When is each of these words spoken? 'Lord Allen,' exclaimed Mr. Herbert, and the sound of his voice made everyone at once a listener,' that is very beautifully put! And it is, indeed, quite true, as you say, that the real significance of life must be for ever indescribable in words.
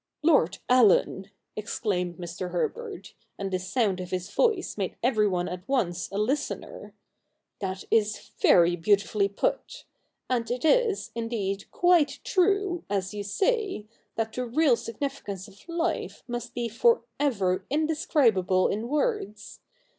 'Lord 0.23 0.57
Allen,' 0.67 1.29
exclaimed 1.55 2.17
Mr. 2.17 2.49
Herbert, 2.49 3.13
and 3.37 3.51
the 3.51 3.59
sound 3.59 3.99
of 3.99 4.09
his 4.09 4.31
voice 4.31 4.75
made 4.75 4.95
everyone 5.03 5.47
at 5.47 5.61
once 5.69 6.09
a 6.11 6.17
listener,' 6.17 6.95
that 7.61 7.83
is 7.91 8.31
very 8.39 8.75
beautifully 8.75 9.29
put! 9.29 9.85
And 10.27 10.49
it 10.49 10.65
is, 10.65 11.11
indeed, 11.13 11.69
quite 11.69 12.17
true, 12.23 12.83
as 12.89 13.13
you 13.13 13.23
say, 13.23 13.85
that 14.15 14.33
the 14.33 14.47
real 14.47 14.75
significance 14.75 15.47
of 15.47 15.69
life 15.69 16.23
must 16.27 16.55
be 16.55 16.67
for 16.67 17.03
ever 17.19 17.67
indescribable 17.69 18.69
in 18.69 18.89
words. 18.89 19.59